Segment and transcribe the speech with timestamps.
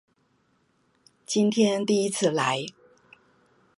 [1.27, 2.65] 今天第一次來